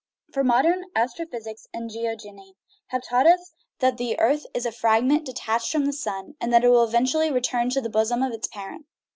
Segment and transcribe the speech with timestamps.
[0.33, 2.55] For modern astrophysics and geogeny
[2.87, 6.63] have taught us that the earth is a fragment detached from the sun, and that
[6.63, 8.87] it will eventually return to the bosom of its parent.